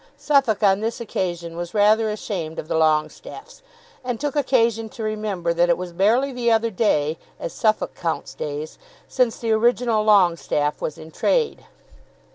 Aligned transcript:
Suffolk 0.17 0.63
on 0.63 0.79
this 0.79 0.99
occasion 0.99 1.55
was 1.55 1.75
rather 1.75 2.09
ashamed 2.09 2.57
of 2.57 2.67
the 2.67 2.73
Longestaffes, 2.73 3.61
and 4.03 4.19
took 4.19 4.35
occasion 4.35 4.89
to 4.89 5.03
remember 5.03 5.53
that 5.53 5.69
it 5.69 5.77
was 5.77 5.93
barely 5.93 6.33
the 6.33 6.51
other 6.51 6.71
day, 6.71 7.19
as 7.39 7.53
Suffolk 7.53 7.93
counts 7.93 8.33
days, 8.33 8.79
since 9.07 9.37
the 9.37 9.51
original 9.51 10.03
Longestaffe 10.03 10.81
was 10.81 10.97
in 10.97 11.11
trade. 11.11 11.65